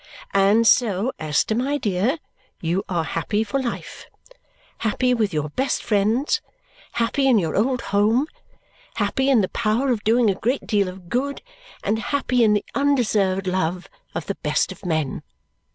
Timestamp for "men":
14.87-15.21